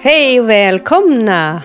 [0.00, 1.62] Hej och välkomna!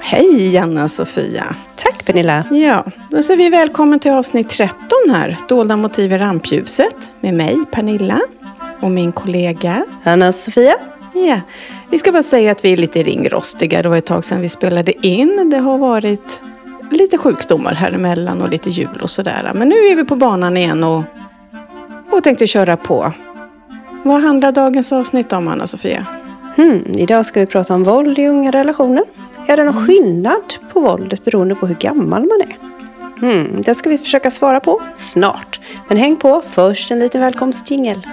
[0.00, 1.56] Hej Anna-Sofia!
[1.76, 2.44] Tack Pernilla!
[2.50, 4.78] Ja, då säger vi välkommen till avsnitt 13
[5.10, 8.20] här, Dolda motiv i rampljuset, med mig Pernilla
[8.80, 10.74] och min kollega Anna-Sofia.
[11.14, 11.40] Ja,
[11.90, 13.82] vi ska bara säga att vi är lite ringrostiga.
[13.82, 15.50] Det var ett tag sedan vi spelade in.
[15.50, 16.40] Det har varit
[16.90, 19.52] lite sjukdomar här emellan och lite jul och sådär.
[19.54, 21.02] Men nu är vi på banan igen och,
[22.10, 23.12] och tänkte köra på.
[24.02, 26.06] Vad handlar dagens avsnitt om, Anna-Sofia?
[26.56, 29.04] Hmm, idag ska vi prata om våld i unga relationer.
[29.46, 32.56] Är det någon skillnad på våldet beroende på hur gammal man är?
[33.20, 35.60] Hmm, det ska vi försöka svara på snart.
[35.88, 38.06] Men häng på, först en liten välkomstjingel.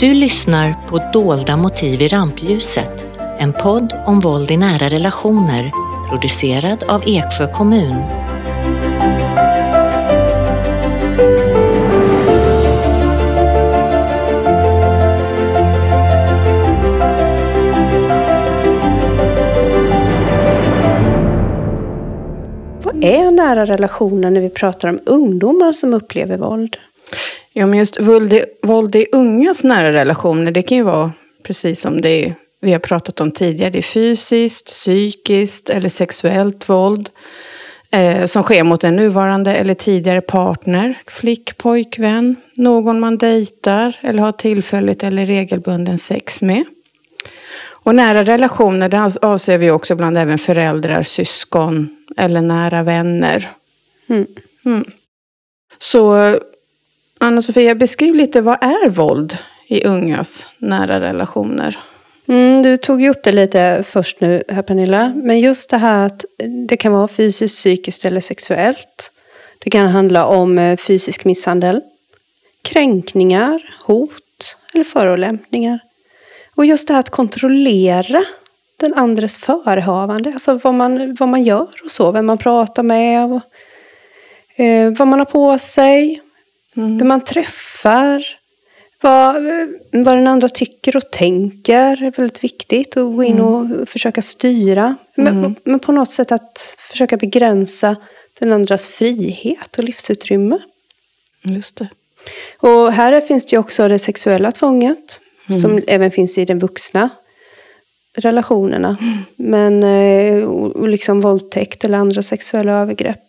[0.00, 3.06] Du lyssnar på Dolda motiv i rampljuset,
[3.38, 5.72] en podd om våld i nära relationer,
[6.08, 7.96] producerad av Eksjö kommun.
[23.54, 26.76] Nära relationer när vi pratar om ungdomar som upplever våld?
[27.52, 31.80] Ja, men just våld i, våld i ungas nära relationer, det kan ju vara precis
[31.80, 33.70] som det vi har pratat om tidigare.
[33.70, 37.10] Det är fysiskt, psykiskt eller sexuellt våld
[37.90, 44.22] eh, som sker mot en nuvarande eller tidigare partner, flick, pojkvän, någon man dejtar eller
[44.22, 46.64] har tillfälligt eller regelbunden sex med.
[47.84, 53.50] Och nära relationer, det avser vi också ibland även föräldrar, syskon eller nära vänner.
[54.08, 54.26] Mm.
[54.64, 54.84] Mm.
[55.78, 56.36] Så
[57.20, 59.38] Anna-Sofia, beskriv lite vad är våld
[59.68, 61.78] i ungas nära relationer?
[62.26, 65.12] Mm, du tog ju upp det lite först nu här Pernilla.
[65.16, 66.24] Men just det här att
[66.68, 69.12] det kan vara fysiskt, psykiskt eller sexuellt.
[69.58, 71.80] Det kan handla om eh, fysisk misshandel,
[72.62, 75.78] kränkningar, hot eller förolämpningar.
[76.54, 78.24] Och just det här att kontrollera
[78.82, 80.30] den andres förehavande.
[80.32, 82.12] Alltså vad man, vad man gör och så.
[82.12, 83.32] Vem man pratar med.
[83.32, 83.42] Och,
[84.60, 86.20] eh, vad man har på sig.
[86.76, 86.98] Mm.
[86.98, 88.24] Vem man träffar.
[89.00, 89.34] Vad,
[89.92, 92.96] vad den andra tycker och tänker är väldigt viktigt.
[92.96, 93.46] Att gå in Mm.
[93.82, 94.96] och försöka styra.
[95.14, 97.96] Men, men på något sätt att försöka begränsa
[98.38, 100.58] den andras frihet och livsutrymme.
[101.42, 101.88] Just det.
[102.58, 105.20] Och här finns det ju också det sexuella tvånget.
[105.48, 105.60] Mm.
[105.60, 107.10] Som även finns i den vuxna
[108.18, 108.96] relationerna.
[109.00, 109.18] Mm.
[109.36, 113.22] Men eh, och liksom våldtäkt eller andra sexuella övergrepp.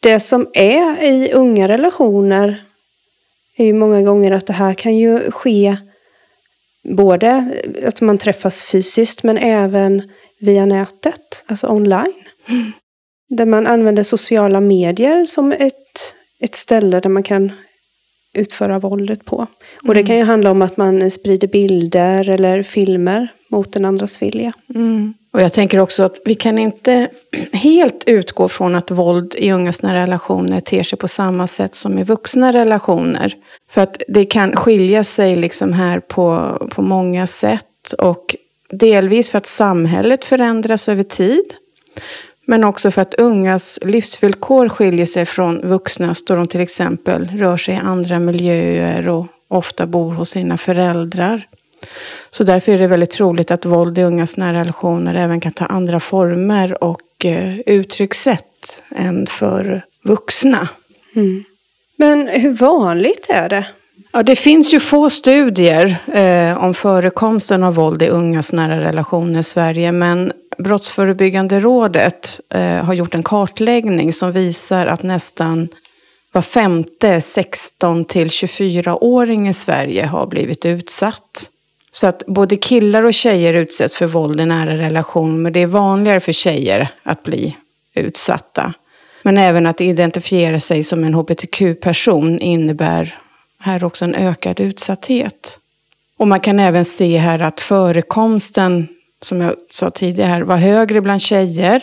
[0.00, 2.56] Det som är i unga relationer
[3.56, 5.76] är ju många gånger att det här kan ju ske
[6.84, 7.52] både
[7.86, 10.02] att man träffas fysiskt men även
[10.40, 12.24] via nätet, alltså online.
[13.28, 17.52] Där man använder sociala medier som ett, ett ställe där man kan
[18.36, 19.46] utföra våldet på.
[19.88, 24.22] Och det kan ju handla om att man sprider bilder eller filmer mot den andras
[24.22, 24.52] vilja.
[24.74, 25.14] Mm.
[25.32, 27.08] Och jag tänker också att vi kan inte
[27.52, 31.98] helt utgå från att våld i ungas nära relationer ter sig på samma sätt som
[31.98, 33.34] i vuxna relationer.
[33.70, 37.92] För att det kan skilja sig liksom här på, på många sätt.
[37.98, 38.36] Och
[38.70, 41.44] delvis för att samhället förändras över tid.
[42.48, 47.56] Men också för att ungas livsvillkor skiljer sig från vuxnas då de till exempel rör
[47.56, 51.46] sig i andra miljöer och ofta bor hos sina föräldrar.
[52.30, 55.66] Så därför är det väldigt troligt att våld i ungas nära relationer även kan ta
[55.66, 60.68] andra former och eh, uttryckssätt än för vuxna.
[61.96, 63.66] Men hur vanligt är det?
[64.12, 69.40] Ja, det finns ju få studier eh, om förekomsten av våld i ungas nära relationer
[69.40, 69.92] i Sverige.
[69.92, 75.68] Men Brottsförebyggande rådet eh, har gjort en kartläggning som visar att nästan
[76.32, 81.50] var femte 16 till 24-åring i Sverige har blivit utsatt.
[81.90, 85.42] Så att både killar och tjejer utsätts för våld i nära relation.
[85.42, 87.56] Men det är vanligare för tjejer att bli
[87.94, 88.74] utsatta.
[89.22, 93.18] Men även att identifiera sig som en hbtq-person innebär
[93.58, 95.58] här också en ökad utsatthet.
[96.18, 98.88] Och man kan även se här att förekomsten,
[99.22, 101.82] som jag sa tidigare, här, var högre bland tjejer.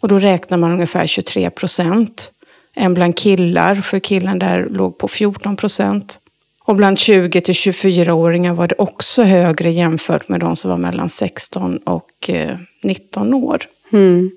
[0.00, 2.32] Och då räknar man ungefär 23 procent.
[2.76, 6.18] Än bland killar, för killen där låg på 14 procent.
[6.64, 11.08] Och bland 20 till 24-åringar var det också högre jämfört med de som var mellan
[11.08, 13.62] 16 och eh, 19 år.
[13.92, 14.30] Mm.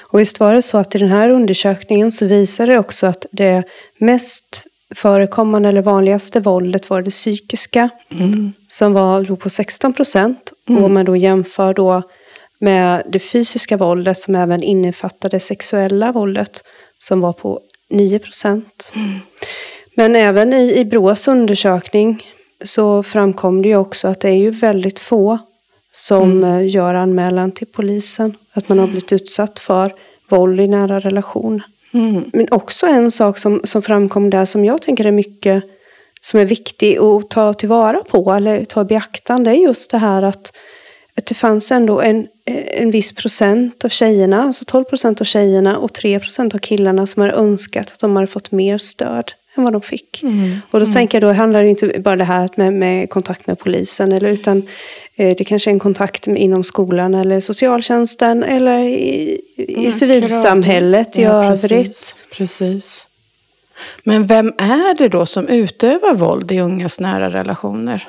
[0.00, 3.26] Och visst var det så att i den här undersökningen så visar det också att
[3.32, 3.62] det
[3.98, 4.62] mest
[4.94, 7.88] förekommande eller vanligaste våldet var det psykiska.
[8.68, 10.51] Som var, låg på 16 procent.
[10.68, 12.02] Och om man då jämför då
[12.58, 16.64] med det fysiska våldet som även innefattade sexuella våldet.
[16.98, 17.60] Som var på
[17.90, 18.92] 9 procent.
[19.94, 22.22] Men även i, i Brås undersökning
[22.64, 25.38] så framkom det ju också att det är ju väldigt få
[25.92, 26.68] som mm.
[26.68, 28.36] gör anmälan till polisen.
[28.52, 29.92] Att man har blivit utsatt för
[30.28, 31.62] våld i nära relation.
[31.94, 32.24] Mm.
[32.32, 35.64] Men också en sak som, som framkom där som jag tänker är mycket
[36.26, 40.22] som är viktig att ta tillvara på eller ta i beaktande är just det här
[40.22, 40.52] att,
[41.16, 42.26] att det fanns ändå en,
[42.66, 47.06] en viss procent av tjejerna, alltså 12 procent av tjejerna och 3 procent av killarna
[47.06, 50.22] som har önskat att de hade fått mer stöd än vad de fick.
[50.22, 50.56] Mm.
[50.70, 50.92] Och då mm.
[50.92, 54.30] tänker jag, då handlar det inte bara det här med, med kontakt med polisen, eller,
[54.30, 54.68] utan
[55.16, 59.92] eh, det kanske är en kontakt med, inom skolan eller socialtjänsten eller i, i ja,
[59.92, 61.70] civilsamhället i ja, övrigt.
[61.70, 63.06] Precis, precis.
[64.04, 68.08] Men vem är det då som utövar våld i ungas nära relationer?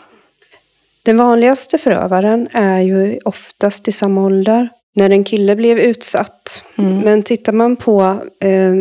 [1.03, 4.69] Den vanligaste förövaren är ju oftast i samma ålder.
[4.95, 6.63] När en kille blev utsatt.
[6.75, 6.99] Mm.
[6.99, 8.01] Men tittar man på
[8.39, 8.73] eh,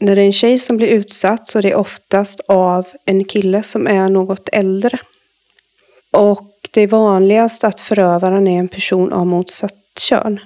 [0.00, 3.62] när det är en tjej som blir utsatt så är det oftast av en kille
[3.62, 4.98] som är något äldre.
[6.10, 10.40] Och det är vanligast att förövaren är en person av motsatt kön.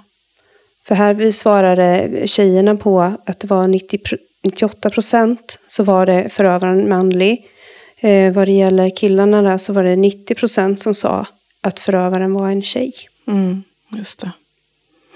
[0.87, 3.99] För här vi svarade tjejerna på att det var 90,
[4.45, 7.51] 98 procent så var det förövaren manlig.
[7.97, 11.27] Eh, vad det gäller killarna där så var det 90 procent som sa
[11.61, 12.93] att förövaren var en tjej.
[13.27, 14.31] Mm, just det.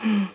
[0.04, 0.26] Mm.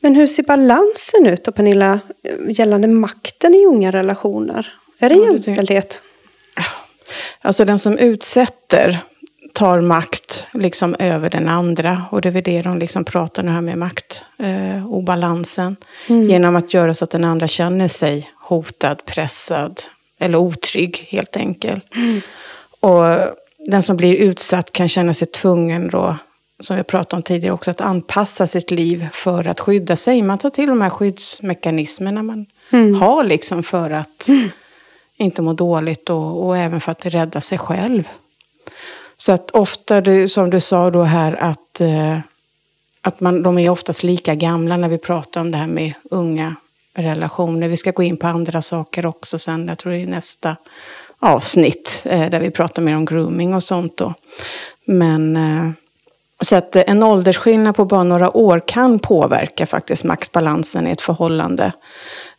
[0.00, 2.00] Men hur ser balansen ut då Pernilla,
[2.48, 4.72] gällande makten i unga relationer?
[4.98, 6.02] Är det ja, jämställdhet?
[7.40, 9.00] Alltså den som utsätter
[9.54, 12.02] tar makt liksom över den andra.
[12.10, 15.76] Och det är väl det de liksom pratar nu här med maktobalansen.
[16.06, 16.30] Eh, mm.
[16.30, 19.82] Genom att göra så att den andra känner sig hotad, pressad
[20.18, 21.94] eller otrygg helt enkelt.
[21.94, 22.20] Mm.
[22.80, 23.04] Och
[23.58, 26.16] den som blir utsatt kan känna sig tvungen då
[26.60, 30.22] som vi pratade om tidigare också, att anpassa sitt liv för att skydda sig.
[30.22, 32.94] Man tar till de här skyddsmekanismerna man mm.
[32.94, 34.48] har liksom för att mm.
[35.16, 38.08] inte må dåligt och, och, även för att rädda sig själv.
[39.16, 42.18] Så att ofta, som du sa då här, att, eh,
[43.02, 46.56] att man, de är oftast lika gamla när vi pratar om det här med unga
[46.94, 47.68] relationer.
[47.68, 50.56] Vi ska gå in på andra saker också sen, jag tror det är nästa
[51.18, 54.14] avsnitt, eh, där vi pratar mer om grooming och sånt då.
[54.86, 55.70] Men eh,
[56.40, 61.72] så att en åldersskillnad på bara några år kan påverka faktiskt maktbalansen i ett förhållande.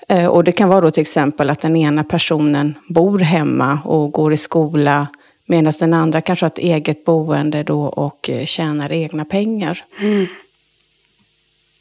[0.07, 4.11] Eh, och det kan vara då till exempel att den ena personen bor hemma och
[4.11, 5.07] går i skola
[5.45, 9.85] medan den andra kanske har ett eget boende då och eh, tjänar egna pengar.
[9.99, 10.27] Mm.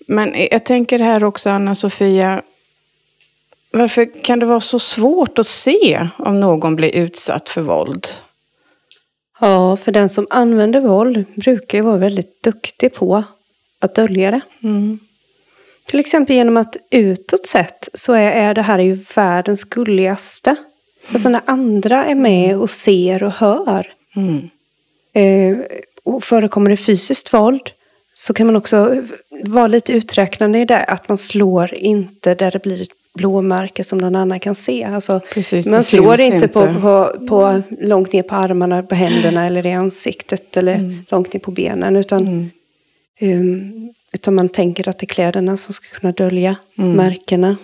[0.07, 2.43] Men jag tänker här också, Anna-Sofia,
[3.71, 8.07] varför kan det vara så svårt att se om någon blir utsatt för våld?
[9.41, 13.25] Ja, för den som använder våld brukar ju vara väldigt duktig på
[13.79, 14.41] att dölja det.
[14.63, 14.99] Mm.
[15.87, 20.57] Till exempel genom att utåt sett så är, är det här ju världens gulligaste.
[21.13, 23.93] Alltså när andra är med och ser och hör.
[24.17, 24.51] Mm.
[25.13, 25.59] Eh,
[26.05, 27.71] och förekommer det fysiskt våld
[28.15, 29.03] så kan man också
[29.45, 30.85] vara lite uträknande i det.
[30.85, 34.85] Att man slår inte där det blir ett blåmärke som någon annan kan se.
[34.85, 36.49] Alltså, Precis, man slår inte, inte.
[36.49, 41.05] På, på, på, långt ner på armarna, på händerna eller i ansiktet eller mm.
[41.09, 41.97] långt ner på benen.
[41.97, 42.51] Utan, mm.
[43.21, 46.93] um, utan man tänker att det är kläderna som ska kunna dölja mm.
[46.93, 47.57] märkena.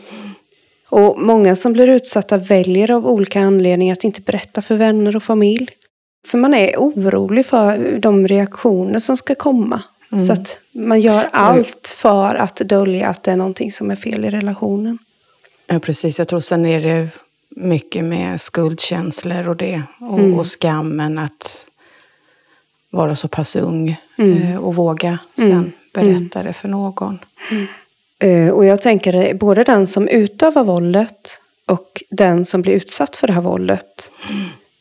[0.90, 5.23] Och många som blir utsatta väljer av olika anledningar att inte berätta för vänner och
[5.23, 5.68] familj.
[6.26, 9.82] För man är orolig för de reaktioner som ska komma.
[10.12, 10.26] Mm.
[10.26, 14.25] Så att man gör allt för att dölja att det är någonting som är fel
[14.25, 14.99] i relationen.
[15.66, 16.18] Ja, precis.
[16.18, 17.09] Jag tror sen är det
[17.56, 19.82] mycket med skuldkänslor och det.
[20.00, 20.38] Och, mm.
[20.38, 21.66] och skammen att
[22.90, 24.42] vara så pass ung mm.
[24.42, 25.73] Eh, och våga sen mm.
[25.94, 27.18] berätta det för någon.
[28.24, 33.26] Uh, och jag tänker både den som utövar våldet och den som blir utsatt för
[33.26, 34.12] det här våldet.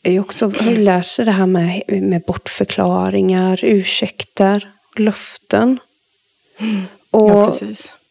[0.04, 5.80] Är ju också, har ju lärt sig det här med, med bortförklaringar, ursäkter, löften.
[7.12, 7.52] Och ja,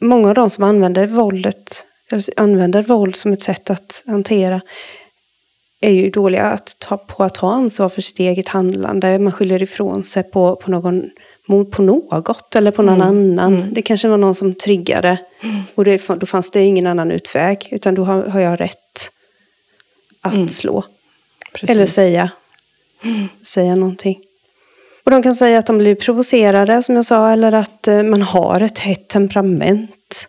[0.01, 1.85] många av de som använder våldet
[2.37, 4.61] använder våld som ett sätt att hantera
[5.81, 9.19] är ju dåliga att ta, på att ta ansvar för sitt eget handlande.
[9.19, 11.11] Man skyller ifrån sig på, på någon
[11.71, 13.09] på något eller på någon mm.
[13.09, 13.55] annan.
[13.55, 13.75] Mm.
[13.75, 15.19] Det kanske var någon som triggade.
[15.43, 15.63] Mm.
[15.75, 17.69] Och det, då fanns det ingen annan utväg.
[17.71, 19.11] Utan då har, har jag rätt
[20.21, 20.49] att mm.
[20.49, 20.85] slå.
[21.53, 21.71] Precis.
[21.71, 22.31] Eller säga.
[23.43, 24.21] Säga någonting.
[25.05, 27.31] Och de kan säga att de blir provocerade som jag sa.
[27.31, 30.29] Eller att eh, man har ett hett temperament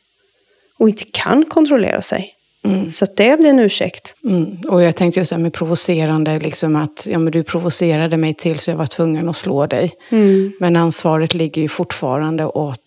[0.78, 2.34] och inte kan kontrollera sig.
[2.64, 2.90] Mm.
[2.90, 4.16] Så det blir en ursäkt.
[4.24, 4.58] Mm.
[4.68, 8.34] Och jag tänkte just det här med provocerande, liksom att ja, men du provocerade mig
[8.34, 9.92] till så jag var tvungen att slå dig.
[10.10, 10.52] Mm.
[10.60, 12.80] Men ansvaret ligger ju fortfarande åt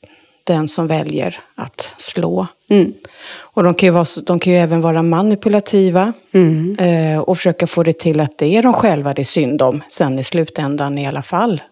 [0.45, 2.47] den som väljer att slå.
[2.69, 2.93] Mm.
[3.35, 6.76] Och de kan, ju vara, de kan ju även vara manipulativa Mm.
[6.79, 9.83] eh, och försöka få det till att det är de själva det är synd om
[9.88, 11.62] sen i slutändan i alla fall.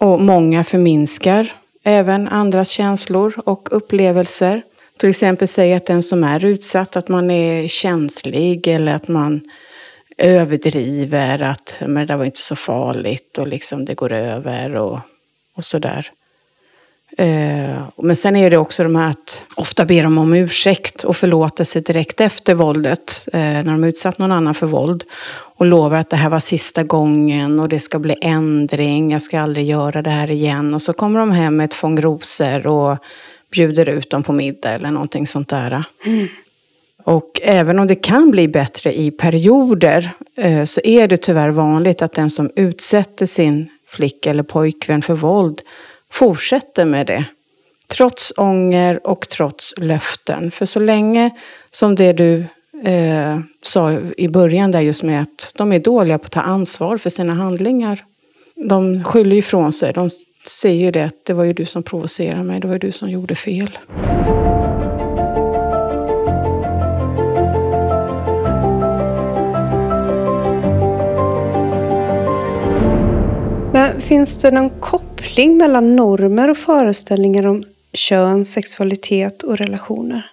[0.00, 1.52] Och många förminskar
[1.84, 4.62] även andras känslor och upplevelser.
[4.98, 9.40] Till exempel säga att den som är utsatt, att man är känslig eller att man
[10.18, 15.00] överdriver att men det där var inte så farligt och liksom det går över och,
[15.56, 16.12] och sådär.
[17.18, 21.16] Eh, men sen är det också de här att ofta ber de om ursäkt och
[21.16, 23.28] förlåtelse direkt efter våldet.
[23.32, 25.04] Eh, när de utsatt någon annan för våld.
[25.56, 29.12] Och lovar att det här var sista gången och det ska bli ändring.
[29.12, 30.74] Jag ska aldrig göra det här igen.
[30.74, 32.98] Och så kommer de hem med ett fång rosor och
[33.52, 35.84] bjuder ut dem på middag eller någonting sånt där.
[37.04, 42.02] Och även om det kan bli bättre i perioder eh, så är det tyvärr vanligt
[42.02, 45.60] att den som utsätter sin flicka eller pojkvän för våld
[46.10, 47.24] fortsätter med det.
[47.86, 50.50] Trots ånger och trots löften.
[50.50, 51.30] För så länge
[51.70, 52.44] som det du
[52.84, 56.98] eh, sa i början där just med att de är dåliga på att ta ansvar
[56.98, 58.04] för sina handlingar.
[58.68, 59.92] De skyller ifrån sig.
[59.92, 60.08] De
[60.44, 62.92] säger ju det att det var ju du som provocerade mig, det var ju du
[62.92, 63.78] som gjorde fel.
[73.72, 80.30] Men finns det någon koppling mellan normer och föreställningar om kön, sexualitet och relationer?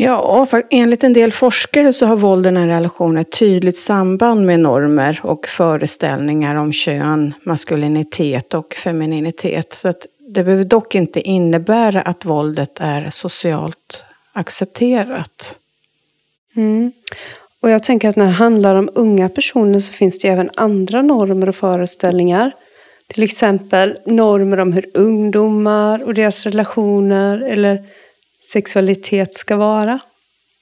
[0.00, 4.60] Ja, enligt en del forskare så har våld i en relationer ett tydligt samband med
[4.60, 9.72] normer och föreställningar om kön, maskulinitet och femininitet.
[9.72, 15.58] Så att det behöver dock inte innebära att våldet är socialt accepterat.
[16.56, 16.92] Mm.
[17.60, 20.50] Och jag tänker att när det handlar om unga personer så finns det ju även
[20.54, 22.52] andra normer och föreställningar.
[23.06, 27.84] Till exempel normer om hur ungdomar och deras relationer eller
[28.40, 29.98] sexualitet ska vara.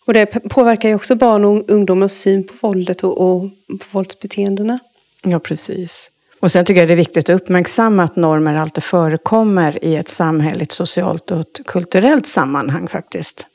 [0.06, 4.78] Och det påverkar ju också barn och ungdomars syn på våldet och, och på våldsbeteendena.
[5.22, 6.10] Ja, precis.
[6.40, 10.08] Och sen tycker jag det är viktigt att uppmärksamma att normer alltid förekommer i ett
[10.08, 13.46] samhälleligt, socialt och ett kulturellt sammanhang faktiskt.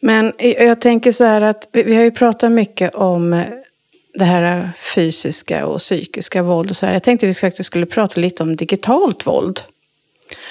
[0.00, 3.46] Men jag tänker så här att vi vi har ju pratat mycket om eh,
[4.14, 6.92] det här fysiska och psykiska våld och så här.
[6.92, 9.60] Jag tänkte att vi faktiskt skulle prata lite om digitalt våld.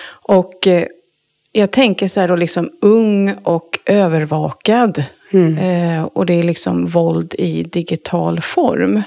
[0.08, 0.88] Och eh,
[1.58, 5.04] jag tänker så här då liksom ung och övervakad.
[5.60, 9.02] Eh, och det är liksom våld i digital form.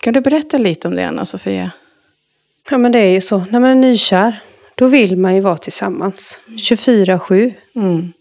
[0.00, 1.70] Kan du berätta lite om det Anna-Sofia?
[2.70, 4.40] Ja men det är ju så, när man är nykär
[4.74, 7.54] då vill man ju vara tillsammans 24-7.
[7.74, 8.12] Mm.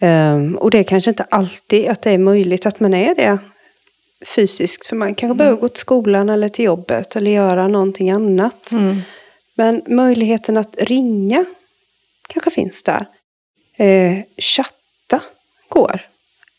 [0.00, 3.38] Ehm, och det är kanske inte alltid att det är möjligt att man är det
[4.26, 4.86] fysiskt.
[4.86, 8.72] För man kanske behöver gå till skolan eller till jobbet eller göra någonting annat.
[8.72, 8.96] Mm.
[9.54, 11.44] Men möjligheten att ringa
[12.28, 13.06] kanske finns där.
[13.76, 15.22] Eh, chatta
[15.68, 16.00] går.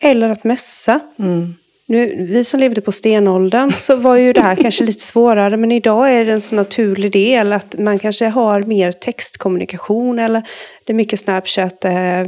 [0.01, 0.99] Eller att messa.
[1.19, 1.55] Mm.
[1.89, 5.57] Nu, vi som levde på stenåldern så var ju det här kanske lite svårare.
[5.57, 10.19] Men idag är det en så naturlig del att man kanske har mer textkommunikation.
[10.19, 10.41] Eller
[10.85, 11.85] det är mycket Snapchat.
[11.85, 12.23] Eh,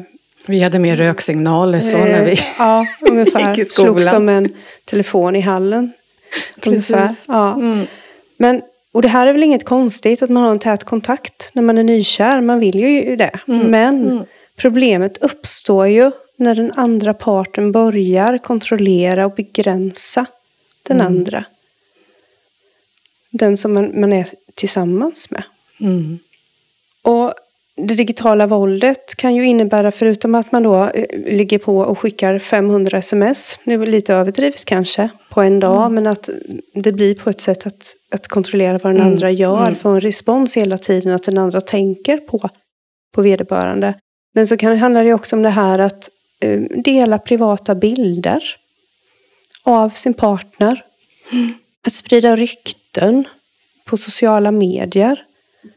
[0.47, 2.31] Vi hade mer röksignaler så när vi...
[2.31, 3.49] Eh, Ja, ungefär.
[3.49, 3.93] gick i skolan.
[3.93, 4.53] Slog som en
[4.85, 5.91] telefon i hallen.
[6.61, 6.89] Precis.
[6.89, 7.15] Ungefär.
[7.27, 7.53] Ja.
[7.53, 7.85] Mm.
[8.37, 11.63] Men, och det här är väl inget konstigt att man har en tät kontakt när
[11.63, 12.41] man är nykär.
[12.41, 13.39] Man vill ju det.
[13.45, 20.25] Men problemet uppstår ju när den andra parten börjar kontrollera och begränsa
[20.83, 21.45] den andra.
[23.29, 25.43] Den som man, man är tillsammans med.
[25.79, 26.19] Mm.
[27.01, 27.33] Och
[27.87, 32.39] det digitala våldet kan ju innebära, förutom att man då eh, ligger på och skickar
[32.39, 36.29] 500 sms, nu lite överdrivet kanske, på en dag, men att
[36.73, 40.57] det blir på ett sätt att, att kontrollera vad den andra gör, få en respons
[40.57, 42.49] hela tiden, att den andra tänker på,
[43.15, 43.93] på vederbörande.
[44.33, 46.09] Men så kan, handlar det också om det här att
[46.41, 48.43] eh, dela privata bilder
[49.63, 50.83] av sin partner.
[51.85, 53.23] Att sprida rykten
[53.85, 55.23] på sociala medier.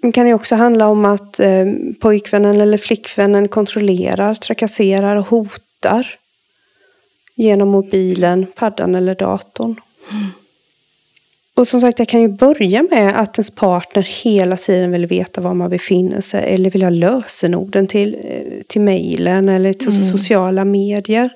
[0.02, 1.66] Det kan ju också handla om att eh,
[2.00, 6.06] pojkvännen eller flickvännen kontrollerar, trakasserar och hotar.
[7.34, 9.80] Genom mobilen, paddan eller datorn.
[11.54, 15.40] Och som sagt, det kan ju börja med att ens partner hela tiden vill veta
[15.40, 16.54] var man befinner sig.
[16.54, 21.30] Eller vill ha lösenorden till, eh, till mejlen eller till sociala medier.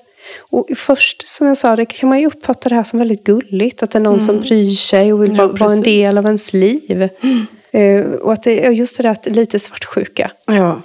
[0.49, 3.83] Och först, som jag sa, det kan man ju uppfatta det här som väldigt gulligt.
[3.83, 6.03] Att det är någon som bryr sig och vill Ja, vara, vara en precis.
[6.03, 7.01] del av ens liv.
[7.01, 7.09] Eh,
[8.21, 10.31] och att det är just det där att lite svartsjuka.
[10.45, 10.81] Ja,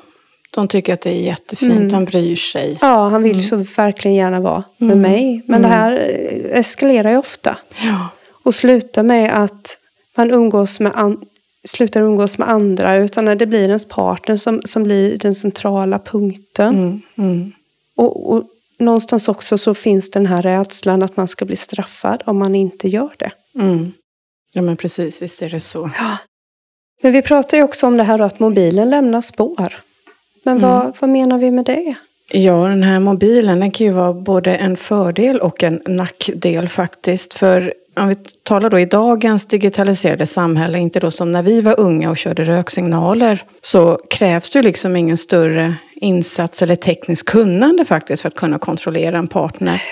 [0.50, 1.92] de tycker att det är jättefint.
[1.92, 2.78] Han bryr sig.
[2.80, 5.42] Ja, han vill så verkligen gärna vara med mig.
[5.46, 7.56] Men det här eh, eskalerar ju ofta.
[7.84, 8.08] Ja.
[8.44, 9.78] Och slutar med att
[10.16, 11.24] man umgås med an-
[11.64, 12.96] slutar umgås med andra.
[12.96, 16.74] Utan det blir ens partner som, som blir den centrala punkten.
[16.74, 17.00] Mm.
[17.18, 17.52] Mm.
[17.96, 18.44] Och, och
[18.78, 22.88] någonstans också så finns den här rädslan att man ska bli straffad om man inte
[22.88, 23.30] gör det.
[23.60, 23.92] Mm.
[24.54, 25.90] Ja men precis, visst är det så.
[25.98, 26.16] Ja.
[27.04, 29.74] Men vi pratar ju också om det här att mobilen lämnar spår.
[30.44, 30.70] Men Mm.
[30.70, 31.94] vad, vad menar vi med det?
[32.32, 37.34] Ja, den här mobilen den kan ju vara både en fördel och en nackdel faktiskt.
[37.34, 41.80] För om vi talar då i dagens digitaliserade samhälle, inte då som när vi var
[41.80, 47.84] unga och körde röksignaler, så krävs det ju liksom ingen större insats eller tekniskt kunnande
[47.84, 49.82] faktiskt för att kunna kontrollera en partner.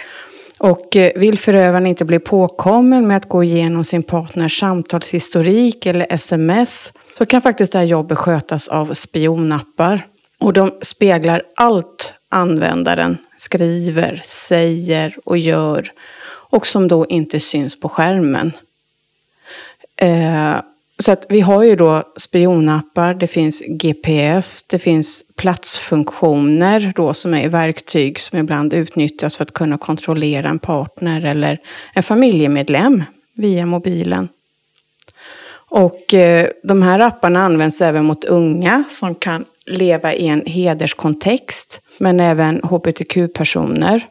[0.61, 6.07] Och eh, vill förövaren inte bli påkommen med att gå igenom sin partners samtalshistorik eller
[6.11, 10.07] sms så kan faktiskt det här jobbet skötas av spionappar.
[10.40, 15.93] Och de speglar allt användaren skriver, säger och gör
[16.50, 18.52] och som då inte syns på skärmen.
[19.97, 20.57] Eh,
[21.00, 27.35] så att vi har ju då spionappar, det finns GPS, det finns platsfunktioner då som
[27.35, 31.59] är verktyg som ibland utnyttjas för att kunna kontrollera en partner eller
[31.95, 33.04] en familjemedlem
[33.37, 34.28] via mobilen.
[35.52, 41.80] Och eh, de här apparna används även mot unga som kan leva i en hederskontext,
[41.99, 44.07] men även hbtq-personer.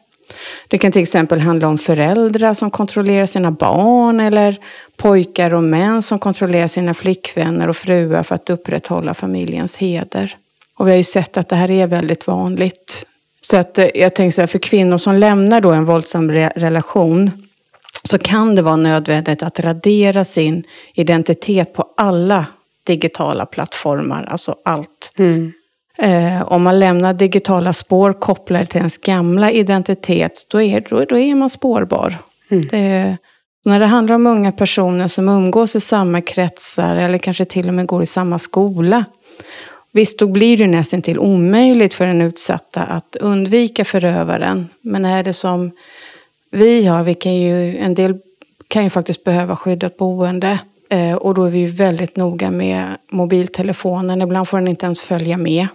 [0.68, 4.56] Det kan till exempel handla om föräldrar som kontrollerar sina barn eller
[5.00, 10.36] pojkar och män som kontrollerar sina flickvänner och fruar för att upprätthålla familjens heder.
[10.78, 13.06] Och vi har ju sett att det här är väldigt vanligt.
[13.40, 16.52] Så att eh, jag tänker så här, för kvinnor som lämnar då en våldsam re-
[16.56, 17.30] relation
[18.04, 20.64] så kan det vara nödvändigt att radera sin
[20.94, 22.46] identitet på alla
[22.84, 25.12] digitala plattformar, alltså allt.
[25.98, 31.18] Eh, om man lämnar digitala spår kopplade till ens gamla identitet, då är, då, då
[31.18, 32.18] är man spårbar.
[32.70, 33.16] Det,
[33.64, 37.74] när det handlar om unga personer som umgås i samma kretsar eller kanske till och
[37.74, 39.04] med går i samma skola.
[39.92, 44.68] Visst, då blir det nästan till omöjligt för den utsatta att undvika förövaren.
[44.80, 45.70] Men är det som
[46.50, 48.18] vi har, vi kan ju, en del
[48.68, 50.58] kan ju faktiskt behöva skyddat boende.
[50.90, 54.22] Eh, och då är vi ju väldigt noga med mobiltelefonen.
[54.22, 55.66] Ibland får den inte ens följa med.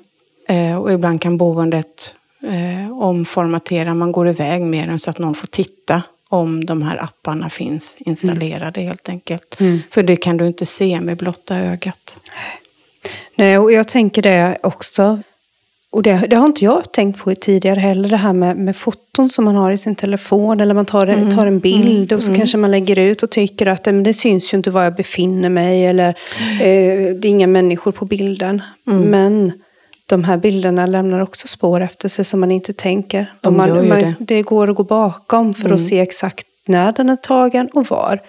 [0.47, 3.93] Eh, och ibland kan boendet eh, omformatera.
[3.93, 7.97] Man går iväg med den så att någon får titta om de här apparna finns
[7.99, 9.57] installerade helt enkelt.
[9.91, 12.17] För det kan du inte se med blotta ögat.
[13.35, 15.19] Nej, och jag tänker det också.
[15.89, 19.29] Och det, det har inte jag tänkt på tidigare heller, det här med, med foton
[19.29, 20.59] som man har i sin telefon.
[20.59, 23.65] Eller man tar, en- tar en bild och så kanske man lägger ut och tycker
[23.67, 25.85] att "Nej, men det syns ju inte var jag befinner mig.
[25.85, 26.09] Eller
[26.61, 28.61] eh, det är inga människor på bilden.
[28.83, 29.51] Men
[30.09, 33.33] de här bilderna lämnar också spår efter sig som man inte tänker.
[33.41, 34.15] De man, gör ju man, det.
[34.19, 38.19] det går att gå bakom för att se exakt när den är tagen och var.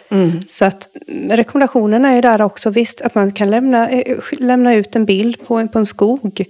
[0.49, 2.71] Så att mm, rekommendationerna är där också.
[2.71, 6.45] Visst att man kan lämna, eh, lämna ut en bild på, en- på en skog.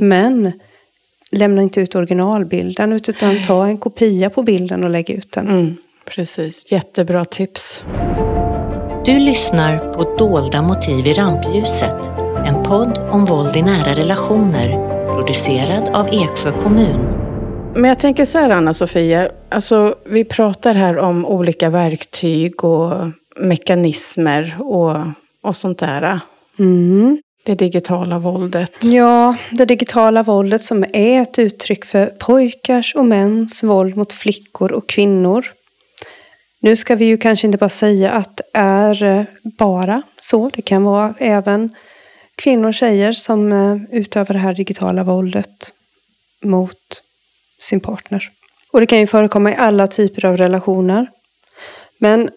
[0.00, 0.52] Men
[1.32, 5.48] lämna inte ut originalbilden utan ta en kopia på bilden och lägg ut den.
[5.48, 7.84] Mm, precis, jättebra tips.
[9.04, 11.96] Du lyssnar på Dolda motiv i rampljuset,
[12.46, 14.68] en podd om våld i nära relationer,
[15.06, 17.00] producerad av Eksjö kommun.
[17.74, 22.92] Men jag tänker så här Anna-Sofia, alltså, vi pratar här om olika verktyg och
[23.36, 24.96] mekanismer och,
[25.42, 26.20] och sånt där.
[26.58, 27.18] Mm.
[27.44, 28.84] Det digitala våldet.
[28.84, 34.72] Ja, det digitala våldet som är ett uttryck för pojkars och mäns våld mot flickor
[34.72, 35.46] och kvinnor.
[36.62, 39.26] Nu ska vi ju kanske inte bara säga att det är
[39.58, 40.50] bara så.
[40.54, 41.70] Det kan vara även
[42.40, 45.74] kvinnor och tjejer som eh, utövar det här digitala våldet
[46.42, 47.02] mot
[47.60, 48.30] sin partner.
[48.70, 51.10] Och det kan ju förekomma i alla typer av relationer.
[51.98, 52.30] Men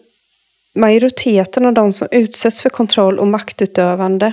[0.74, 4.32] majoriteten av de som utsätts för kontroll och maktutövande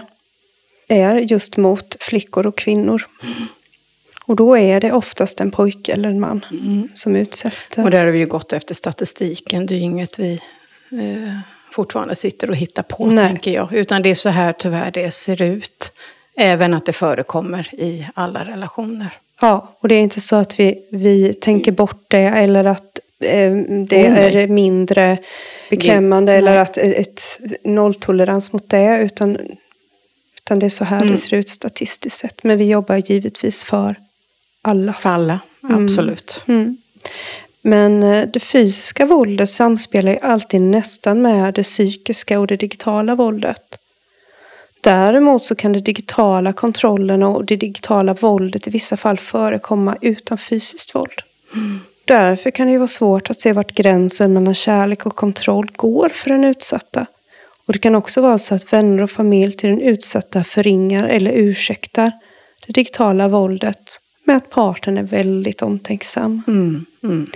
[0.87, 3.05] är just mot flickor och kvinnor.
[4.25, 6.45] Och då är det oftast en pojke eller en man
[6.93, 7.83] som utsätter.
[7.83, 9.65] Och där har vi ju gått efter statistiken.
[9.65, 10.39] Det är ju inget vi
[10.91, 11.39] eh,
[11.71, 13.27] fortfarande sitter och hittar på, Nej.
[13.27, 13.73] tänker jag.
[13.73, 15.93] Utan det är så här tyvärr det ser ut.
[16.37, 19.09] Även att det förekommer i alla relationer.
[19.41, 23.51] Ja, och det är inte så att vi, vi tänker bort det eller att eh,
[23.87, 25.17] det Oh, är mindre
[25.69, 26.59] beklämmande Det- eller nej.
[26.61, 27.21] att ett
[27.63, 28.97] nolltolerans mot det.
[29.01, 29.37] Utan,
[30.37, 31.11] utan det är så här Mm.
[31.11, 32.43] det ser ut statistiskt sett.
[32.43, 33.95] Men vi jobbar givetvis för
[34.61, 34.93] alla.
[34.93, 36.43] För alla, absolut.
[36.47, 36.77] Mm.
[37.61, 43.15] Men eh, det fysiska våldet samspelar ju alltid nästan med det psykiska och det digitala
[43.15, 43.77] våldet.
[44.81, 50.37] Däremot så kan det digitala kontrollen och det digitala våldet i vissa fall förekomma utan
[50.37, 51.21] fysiskt våld.
[52.05, 56.09] Därför kan det ju vara svårt att se vart gränsen mellan kärlek och kontroll går
[56.09, 57.05] för den utsatta.
[57.67, 61.31] Och det kan också vara så att vänner och familj till den utsatta förringar eller
[61.31, 62.11] ursäktar
[62.67, 66.41] det digitala våldet med att parten är väldigt omtänksam.
[66.47, 67.27] Mm, mm.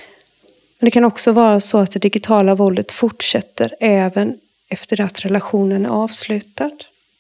[0.80, 4.38] Men det kan också vara så att det digitala våldet fortsätter även
[4.70, 6.72] efter att relationen är avslutad.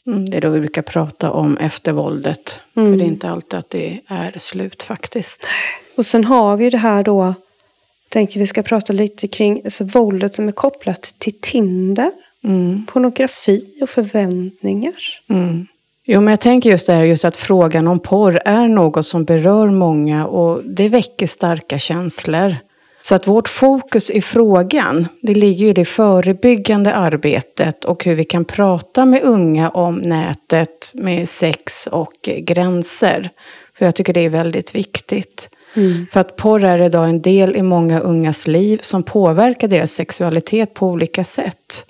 [0.07, 2.59] Mm, det är då vi brukar prata om eftervåldet.
[2.75, 2.91] Mm.
[2.91, 5.49] För det är inte alltid att det är slut faktiskt.
[5.97, 7.33] Och sen har vi det här då, jag
[8.09, 12.11] tänker vi ska prata lite kring alltså, våldet som är kopplat till Tinder,
[12.43, 14.95] Mm, pornografi och förväntningar.
[15.29, 15.67] mm.
[16.07, 19.23] Jo, men jag tänker just det här just att frågan om porr är något som
[19.25, 22.55] berör många och det väcker starka känslor.
[23.07, 28.15] Så att vårt fokus i frågan, det ligger ju i det förebyggande arbetet och hur
[28.15, 33.29] vi kan prata med unga om nätet med sex och gränser.
[33.77, 35.49] För jag tycker det är väldigt viktigt.
[36.11, 40.73] För att porr är idag en del i många ungas liv som påverkar deras sexualitet
[40.73, 41.85] på olika sätt.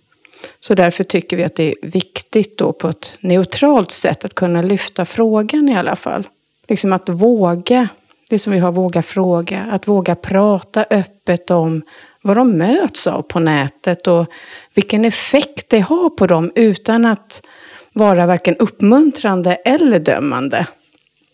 [0.60, 4.62] Så därför tycker vi att det är viktigt då på ett neutralt sätt att kunna
[4.62, 6.28] lyfta frågan i alla fall.
[6.67, 7.88] Liksom att våga,
[8.29, 11.81] det som vi har våga fråga, att våga prata öppet om
[12.21, 14.25] vad de möts av på nätet och
[14.73, 17.41] vilken effekt det har på dem utan att
[17.93, 20.67] vara varken uppmuntrande eller dömande.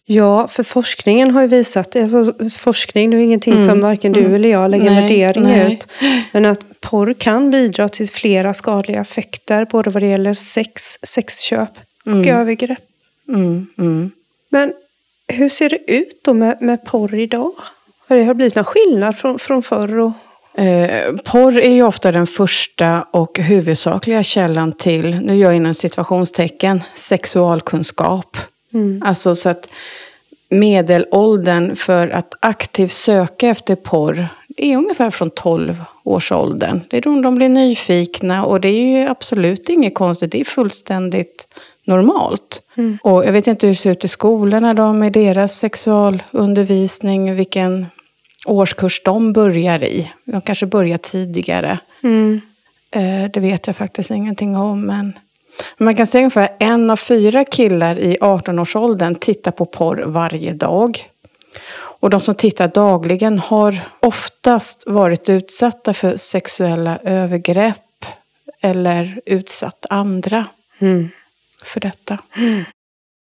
[0.06, 4.20] Ja, för forskningen har ju visat, alltså forskning, det är ingenting Mm, som varken du
[4.20, 4.34] mm.
[4.34, 5.74] eller jag lägger Nej, värdering nej.
[5.74, 5.88] ut.
[6.32, 11.70] Men att porr kan bidra till flera skadliga effekter, både vad det gäller sex, sexköp
[12.06, 12.36] och Mm.
[12.40, 12.80] övergrepp.
[13.30, 14.12] Mm, mm.
[14.50, 14.74] Men
[15.32, 17.52] hur ser det ut då med, med porr idag?
[18.08, 20.00] Har det har blivit någon skillnad från, från förr?
[20.00, 20.12] Och,
[20.54, 25.74] Eh, porr är ju ofta den första och huvudsakliga källan till, nu gör jag inom
[25.74, 28.38] situationstecken, sexualkunskap.
[28.74, 29.68] mm, Alltså så att
[30.50, 36.82] medelåldern för att aktivt söka efter porr är ungefär från 12 års åldern.
[36.90, 40.46] Det är då de blir nyfikna och det är ju absolut inget konstigt, det är
[40.46, 41.48] fullständigt
[41.84, 42.62] normalt.
[42.78, 42.98] Mm.
[43.04, 47.86] Och jag vet inte hur det ser ut i skolorna då med deras sexualundervisning, vilken
[48.46, 50.12] årskurs de börjar i.
[50.26, 51.80] De kanske börjar tidigare.
[52.04, 52.42] mm,
[52.96, 54.86] Eh, det vet jag faktiskt ingenting om.
[54.86, 55.14] Men
[55.78, 61.10] man kan säga ungefär en av fyra killar i 18-årsåldern tittar på porr varje dag.
[61.74, 68.06] Och de som tittar dagligen har oftast varit utsatta för sexuella övergrepp
[68.62, 70.46] eller utsatt andra
[70.80, 71.10] mm.
[71.64, 72.18] För detta.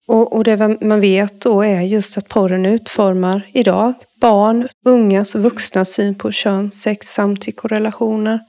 [0.07, 5.43] Och, och det man vet då är just att porren utformar idag barn, ungas och
[5.43, 8.39] vuxnas syn på kön, sex, samtycke och relationer.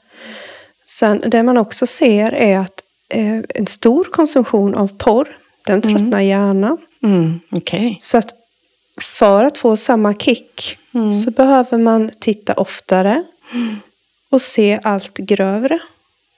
[0.87, 6.21] Sen det man också ser är att eh, en stor konsumtion av porr, den tröttnar
[6.21, 6.79] hjärnan.
[7.03, 7.99] Mm, Okej.
[8.01, 8.35] Så att
[9.01, 11.13] för att få samma kick Mm.
[11.13, 13.25] så behöver man titta oftare
[14.31, 15.79] och se allt grövre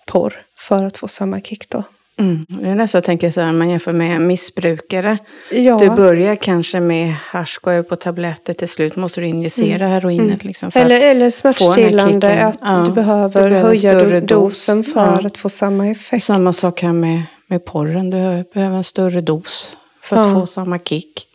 [0.06, 1.84] porr för att få samma kick då.
[2.18, 2.44] Mm.
[2.64, 5.18] Är nästan tänker så här, man jämför med missbrukare.
[5.50, 10.44] Ja, Du börjar kanske med hasch, går på tabletter, till slut måste du injicera heroinet.
[10.44, 12.58] Liksom, för eller, eller smärtstillande, att.
[12.62, 14.28] Ja, du behöver du behöver höja större do- dos.
[14.66, 15.26] dosen för Ja.
[15.26, 16.24] att få samma effekt.
[16.24, 20.78] Samma sak här med, med porren, du behöver en större dos för att få samma
[20.78, 21.26] kick.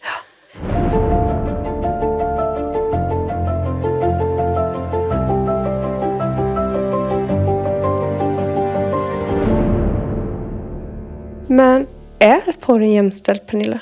[11.51, 11.87] Men
[12.19, 13.79] är porren jämställd, Pernilla?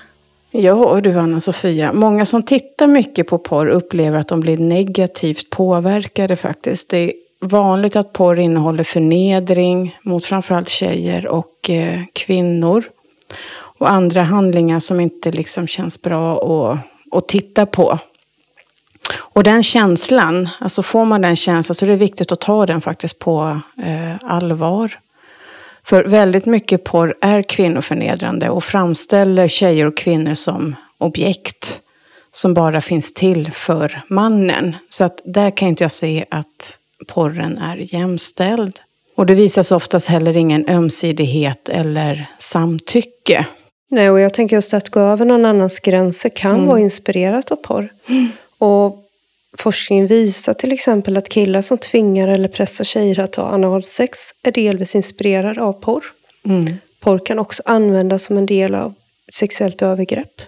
[0.51, 1.93] Ja, och du Anna-Sofia.
[1.93, 6.89] Många som tittar mycket på porr upplever att de blir negativt påverkade faktiskt.
[6.89, 12.83] Det är vanligt att porr innehåller förnedring mot framförallt tjejer och eh, kvinnor.
[13.51, 16.79] Och andra handlingar som inte liksom känns bra att,
[17.17, 17.99] att titta på.
[19.15, 22.81] Och den känslan, alltså får man den känslan så är det viktigt att ta den
[22.81, 24.99] faktiskt på eh, allvar.
[25.89, 31.81] För väldigt mycket porr är kvinnoförnedrande och framställer tjejer och kvinnor som objekt.
[32.31, 34.75] Som bara finns till för mannen.
[34.89, 38.79] Så att där kan inte jag se att porren är jämställd.
[39.15, 43.45] Och det visas oftast heller ingen ömsidighet eller samtycke.
[43.91, 46.65] Nej, och jag tänker just att gå över någon annans gränser kan Mm.
[46.67, 47.89] vara inspirerat av porr.
[48.57, 49.05] Och
[49.59, 54.51] forskning visar till exempel att killar som tvingar eller pressar tjejer att ha analsex är
[54.51, 56.03] delvis inspirerade av porr.
[56.45, 56.73] Mm.
[56.99, 58.93] Porr kan också användas som en del av
[59.33, 60.41] sexuellt övergrepp.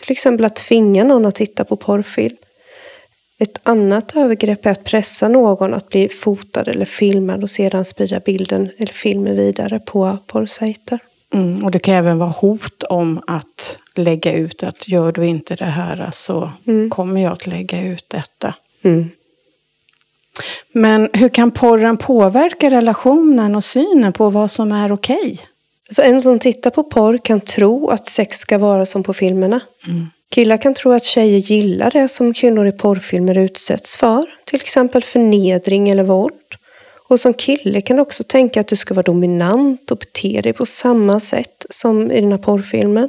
[0.00, 2.36] Till exempel att tvinga någon att titta på porrfilm.
[3.38, 8.20] Ett annat övergrepp är att pressa någon att bli fotad eller filmad och sedan sprida
[8.20, 10.98] bilden eller filmen vidare på porrsajter.
[11.34, 11.64] Mm.
[11.64, 15.64] Och det kan även vara hot om att lägga ut att gör du inte det
[15.64, 16.90] här så Mm.
[16.90, 18.54] kommer jag att lägga ut detta.
[18.82, 19.10] Mm.
[20.72, 25.38] Men hur kan porren påverka relationen och synen på vad som är okej?
[25.90, 29.60] Så en som tittar på porr kan tro att sex ska vara som på filmerna.
[30.30, 35.02] Killar kan tro att tjejer gillar det som kvinnor i porrfilmer utsätts för, till exempel
[35.02, 36.32] förnedring eller våld.
[37.08, 40.52] Och som kille kan du också tänka att du ska vara dominant och bete dig
[40.52, 43.08] på samma sätt som i den här porrfilmen.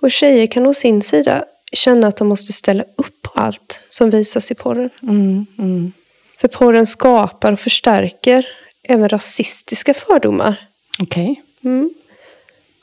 [0.00, 4.10] Och tjejer kan å sin sida känna att de måste ställa upp på allt som
[4.10, 4.90] visas i porren.
[5.02, 5.92] Mm, mm.
[6.38, 8.46] För porren skapar och förstärker
[8.82, 10.56] även rasistiska fördomar.
[10.98, 11.42] Okej.
[11.64, 11.90] Mm.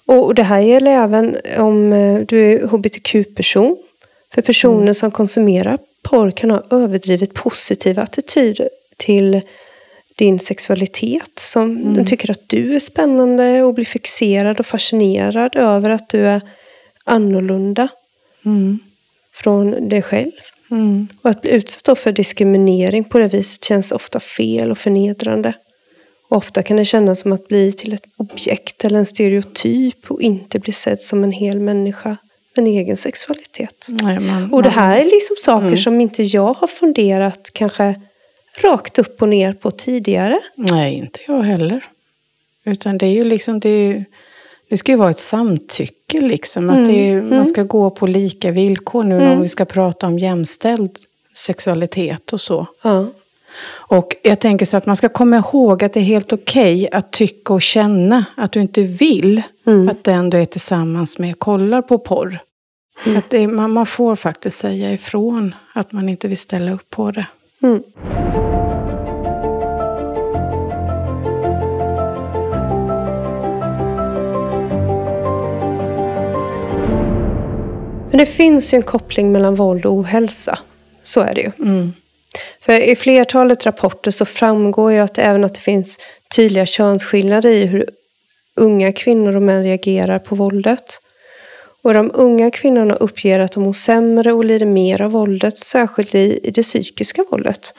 [0.06, 3.77] Och det här gäller även om eh, du är hbtq-person.
[4.34, 9.41] För personer som konsumerar porr kan ha överdrivet positiva attityder till
[10.22, 11.40] din sexualitet.
[11.40, 16.28] Som Den tycker att du är spännande och blir fixerad och fascinerad över att du
[16.28, 16.42] är
[17.04, 17.88] annorlunda
[18.46, 18.80] Mm.
[19.34, 20.32] från dig själv.
[20.72, 21.08] Mm.
[21.22, 25.54] Och att bli utsatt för diskriminering på det viset känns ofta fel och förnedrande.
[26.30, 30.22] Och ofta kan det kännas som att bli till ett objekt eller en stereotyp och
[30.22, 32.10] inte bli sedd som en hel människa
[32.56, 33.88] med en egen sexualitet.
[33.90, 35.78] Nej, man, Och det här är liksom saker Mm.
[35.78, 37.96] som inte jag har funderat kanske
[38.58, 40.40] rakt upp och ner på tidigare.
[40.56, 41.86] Nej, inte jag heller.
[42.66, 44.04] Utan det är ju liksom, det,
[44.70, 46.70] det ska ju vara ett samtycke liksom.
[46.70, 50.20] Att det, är- man ska gå på lika villkor nu om vi ska prata om
[50.20, 50.92] jämställd
[51.36, 52.68] sexualitet och så.
[52.84, 53.06] Ja.
[53.72, 57.12] Och jag tänker så att man ska komma ihåg att det är helt okej att
[57.12, 59.42] tycka och känna att du inte vill
[59.90, 62.40] att den du är tillsammans med kollar på porr.
[63.18, 67.12] Att det, man, man får faktiskt säga ifrån att man inte vill ställa upp på
[67.12, 67.26] det.
[67.63, 67.84] Mm.
[78.12, 80.60] Men det finns ju en koppling mellan våld och ohälsa.
[81.04, 81.52] Så är det ju.
[81.60, 81.93] Mm.
[82.62, 85.97] För i flertalet rapporter så framgår ju att även att det finns
[86.36, 87.89] tydliga könsskillnader i hur
[88.56, 91.02] unga kvinnor och män reagerar på våldet.
[91.84, 96.15] Och de unga kvinnorna uppger att de mår sämre och lider mer av våldet, särskilt
[96.15, 97.74] i, i det psykiska våldet,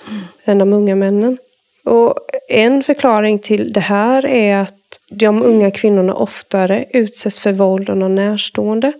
[0.44, 1.38] än de unga männen.
[1.84, 2.14] Och
[2.48, 4.74] en förklaring till det här är att
[5.10, 8.92] de unga kvinnorna oftare utsätts för våld av någon närstående.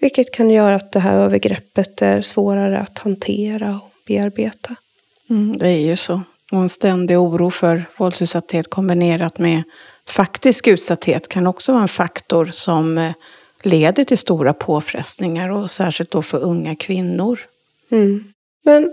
[0.00, 4.76] Vilket kan göra att det här övergreppet är svårare att hantera och bearbeta.
[5.30, 6.20] Mm, det är ju så.
[6.52, 9.62] Och en ständig oro för våldsutsatthet kombinerat med
[10.08, 13.12] faktisk utsatthet kan också vara en faktor som eh,
[13.62, 17.40] leder till stora påfrestningar och särskilt då för unga kvinnor.
[17.90, 18.24] Mm.
[18.64, 18.90] Men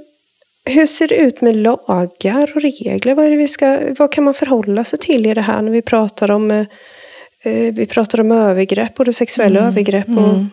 [0.65, 3.15] hur ser det ut med lagar och regler?
[3.15, 6.31] Vad, vi ska, vad kan man förhålla sig till i det här när vi pratar
[6.31, 6.65] om, eh,
[7.43, 10.43] eh, vi pratar om övergrepp, både sexuella övergrepp och...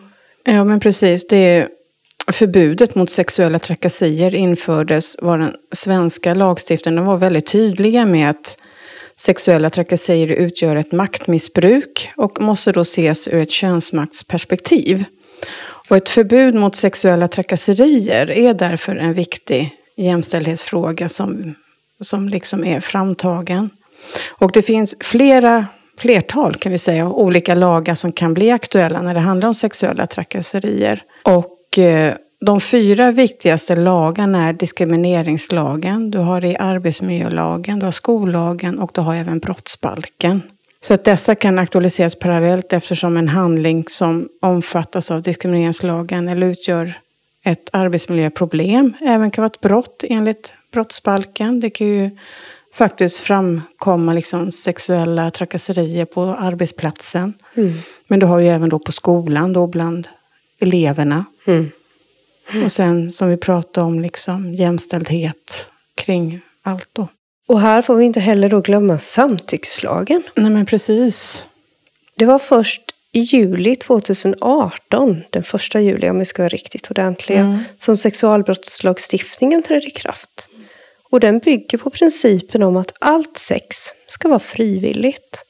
[0.47, 1.27] Ja men precis.
[1.27, 1.67] Det
[2.31, 8.57] förbudet mot sexuella trakasserier infördes var den svenska lagstiftningen var väldigt tydliga med att
[9.19, 15.05] sexuella trakasserier utgör ett maktmissbruk och måste då ses ur ett könsmaktsperspektiv.
[15.89, 21.55] Och ett förbud mot sexuella trakasserier är därför en viktig jämställdhetsfråga som,
[22.01, 23.69] som liksom är framtagen.
[24.27, 29.13] Och det finns flera, flertal kan vi säga, olika lagar som kan bli aktuella när
[29.13, 31.03] det handlar om sexuella trakasserier.
[31.23, 38.79] Och eh, de fyra viktigaste lagarna är diskrimineringslagen, du har i arbetsmiljölagen, du har skollagen
[38.79, 40.41] och du har även brottsbalken.
[40.81, 46.93] Så att dessa kan aktualiseras parallellt eftersom en handling som omfattas av diskrimineringslagen eller utgör
[47.43, 51.59] ett arbetsmiljöproblem även kan vara ett brott enligt brottsbalken.
[51.59, 52.17] Det kan ju
[52.73, 57.33] faktiskt framkomma liksom sexuella trakasserier på arbetsplatsen.
[58.07, 60.07] Men du har ju även då på skolan då bland
[60.59, 61.25] eleverna.
[61.47, 61.71] Mm.
[62.63, 67.07] Och sen som vi pratade om liksom jämställdhet kring allt då.
[67.47, 70.23] Och här får vi inte heller då glömma samtyckslagen.
[70.35, 71.45] Nej men precis.
[72.17, 72.81] Det var först
[73.11, 79.87] i juli 2018, den första juli om vi ska vara riktigt ordentliga, som sexualbrottslagstiftningen trädde
[79.87, 80.49] i kraft.
[81.11, 83.77] Och den bygger på principen om att allt sex
[84.07, 85.45] ska vara frivilligt.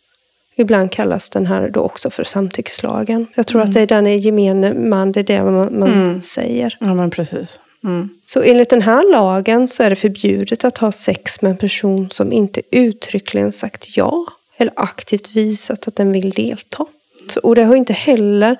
[0.57, 3.27] Ibland kallas den här då också för samtyckslagen.
[3.35, 6.77] Jag tror att det är den i gemene man, det är det man, man säger.
[6.79, 7.59] Ja men precis.
[7.83, 8.09] Mm.
[8.25, 12.09] Så enligt den här lagen så är det förbjudet att ha sex med en person
[12.09, 14.25] som inte uttryckligen sagt ja
[14.57, 16.85] eller aktivt visat att den vill delta.
[17.29, 18.57] Så- Och det har inte heller,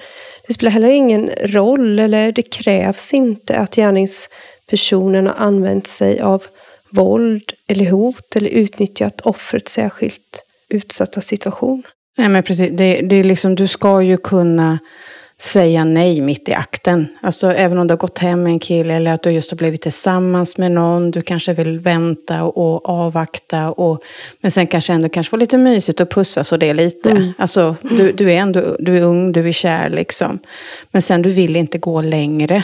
[0.48, 6.44] det spelar heller ingen roll eller det krävs inte att gärningspersonen har använt sig av
[6.90, 11.84] våld eller hot eller utnyttjat offrets särskilt utsatta situation.
[12.18, 14.80] Nej men precis, det, det är liksom, du ska ju kunna
[15.42, 17.08] säga nej mitt i akten.
[17.22, 19.58] Alltså även om du har gått hem med en kille eller att du just har
[19.58, 21.12] blivit tillsammans med någon.
[21.12, 23.72] Du kanske vill vänta och avvakta.
[23.72, 24.04] Och,
[24.42, 27.12] men sen kanske ändå kanske få lite mysigt och pussas och det lite.
[27.12, 27.34] Mm.
[27.38, 30.40] Alltså du, du, är ändå du är ung, du är kär liksom.
[30.92, 32.64] Men sen du vill inte gå längre.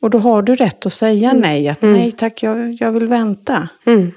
[0.00, 1.42] Och då har du rätt att säga mm.
[1.42, 1.68] nej.
[1.68, 1.94] Att mm.
[1.94, 3.68] nej tack, jag, jag vill vänta.
[3.86, 4.12] Mm.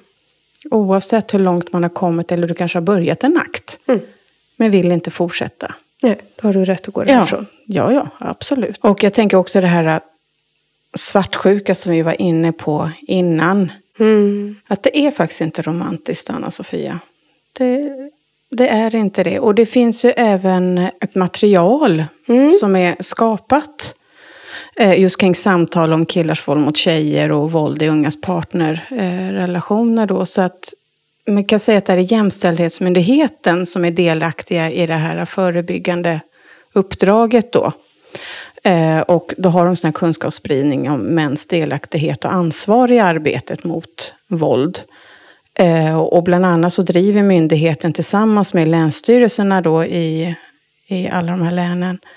[0.71, 3.79] Oavsett hur långt man har kommit eller du kanske har börjat en akt.
[3.87, 4.01] Mm.
[4.57, 5.75] Men vill inte fortsätta.
[6.03, 7.45] Nej, då har du rätt att gå därifrån.
[7.65, 8.77] Ja, ja, absolut.
[8.81, 9.99] Och jag tänker också det här
[10.95, 13.71] svartsjuka som vi var inne på innan.
[13.99, 14.55] Mm.
[14.67, 16.99] Att det är faktiskt inte romantiskt, Anna-Sofia.
[17.53, 17.91] Det,
[18.51, 19.39] det, är inte det.
[19.39, 22.51] Och det finns ju även ett material mm.
[22.51, 23.95] som är skapat
[24.75, 30.05] Eh, just kring samtal om killars våld mot tjejer och våld i ungas partnerrelationer.
[30.05, 30.25] då.
[30.25, 30.73] Så att
[31.27, 36.21] man kan säga att det är Jämställdhetsmyndigheten som är delaktiga i det här förebyggande
[36.73, 37.71] uppdraget då.
[38.63, 43.63] Eh, och då har de sån här kunskapsspridning om mäns delaktighet och ansvar i arbetet
[43.63, 44.81] mot våld.
[45.59, 50.35] Eh, och bland annat så driver myndigheten tillsammans med länsstyrelserna då i,
[50.87, 52.16] i alla de här länen eh,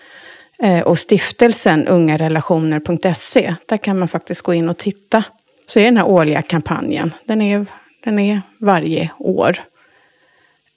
[0.85, 3.55] och stiftelsen ungarelationer.se.
[3.67, 5.25] Där kan man faktiskt gå in och titta.
[5.67, 7.15] Så är den här årliga kampanjen.
[7.25, 7.67] Den är
[8.05, 9.59] den är varje år.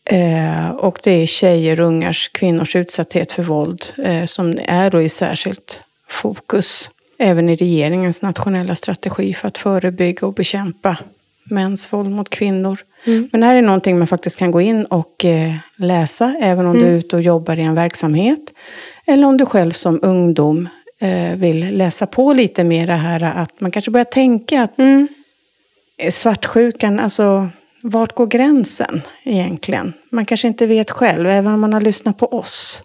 [0.05, 5.09] Eh, och det är tjejer, ungars, kvinnors utsatthet för våld eh, som är då i
[5.09, 6.89] särskilt fokus.
[7.17, 10.97] Även i regeringens nationella strategi för att förebygga och bekämpa
[11.43, 12.79] mäns våld mot kvinnor.
[13.05, 13.29] Mm.
[13.31, 16.75] Men det här är någonting man faktiskt kan gå in och eh, läsa, även om
[16.75, 16.83] mm.
[16.83, 18.53] du är ute och jobbar i en verksamhet.
[19.07, 20.69] Eller om du själv som ungdom
[21.01, 25.07] eh, vill läsa på lite mer det här att man kanske börjar tänka att mm
[26.11, 27.49] svartsjukan, alltså
[27.81, 29.93] vart går gränsen egentligen?
[30.09, 32.83] Man kanske inte vet själv, även om man har lyssnat på oss.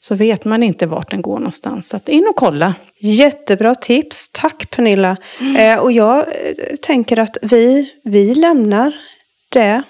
[0.00, 1.88] Så vet man inte vart den går någonstans.
[1.88, 2.74] Så att in och kolla.
[2.98, 4.28] Jättebra tips.
[4.32, 5.16] Tack Pernilla.
[5.40, 5.56] Mm.
[5.56, 8.92] Eh, och jag eh, tänker att vi, vi lämnar
[9.48, 9.82] det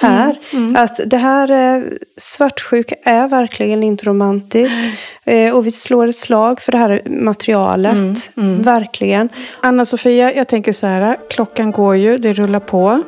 [0.00, 0.38] här.
[0.50, 0.84] Mm, mm.
[0.84, 1.82] Att det här eh,
[2.16, 4.80] svartsjuka är verkligen inte romantiskt.
[5.24, 7.94] Eh, och vi slår ett slag för det här materialet.
[7.96, 8.62] Mm, mm.
[8.62, 9.28] verkligen.
[9.60, 11.16] Anna-Sofia, jag tänker så här.
[11.30, 13.02] Klockan går ju, det rullar på.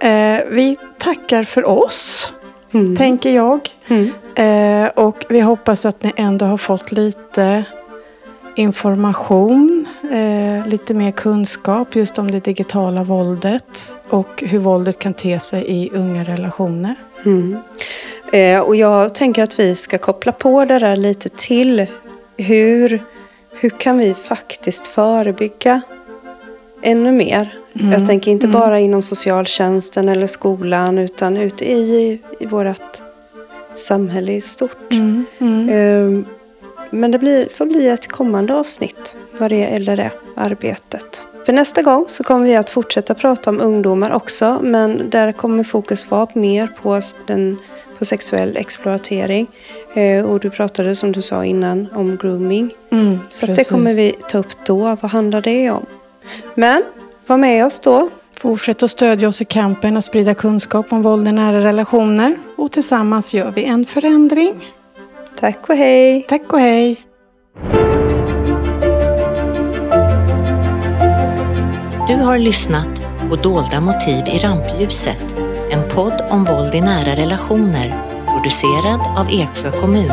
[0.00, 2.32] Eh, vi tackar för oss.
[2.74, 2.96] Mm.
[2.96, 3.68] Tänker jag.
[3.88, 4.10] Mm.
[4.34, 7.64] Eh, och vi hoppas att ni ändå har fått lite
[8.56, 15.40] information, eh, lite mer kunskap just om det digitala våldet och hur våldet kan te
[15.40, 16.94] sig i unga relationer.
[17.24, 17.56] Mm.
[18.32, 21.86] Eh, och jag tänker att vi ska koppla på det där lite till.
[22.36, 23.04] Hur,
[23.50, 25.80] hur kan vi faktiskt förebygga
[26.82, 27.54] ännu mer?
[27.80, 27.92] Mm.
[27.92, 28.60] Jag tänker inte mm.
[28.60, 33.02] bara inom socialtjänsten eller skolan utan ute i, i vårt
[33.74, 34.92] samhälle i stort.
[35.70, 36.35] Eh,
[36.90, 41.26] men det blir, får bli ett kommande avsnitt vad det gäller det arbetet.
[41.46, 44.60] För nästa gång så kommer vi att fortsätta prata om ungdomar också.
[44.62, 47.58] Men där kommer fokus vara mer på, den,
[47.98, 49.46] på sexuell exploatering.
[49.94, 52.74] Eh, och du pratade som du sa innan om grooming.
[52.90, 54.96] Mm, så det kommer vi ta upp då.
[55.00, 55.86] Vad handlar det om?
[56.54, 56.82] Men
[57.26, 58.10] var med oss då.
[58.40, 62.38] Fortsätt att stödja oss i kampen att sprida kunskap om våld i nära relationer.
[62.56, 64.72] Och tillsammans gör vi en förändring.
[65.40, 66.26] Tack och hej.
[66.28, 66.96] Tack och hej.
[72.08, 75.36] Du har lyssnat på Dolda motiv i rampljuset.
[75.70, 78.02] En podd om våld i nära relationer.
[78.26, 80.10] Producerad av Eksjö kommun.